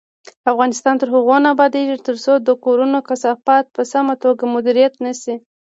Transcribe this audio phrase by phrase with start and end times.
[0.51, 5.35] افغانستان تر هغو نه ابادیږي، ترڅو د کورونو کثافات په سمه توګه مدیریت نشي.